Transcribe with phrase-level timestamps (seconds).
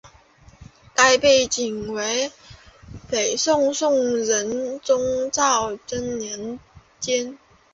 [0.95, 2.31] 该片背景为
[3.07, 6.59] 北宋宋仁宗赵祯年
[6.99, 7.37] 间。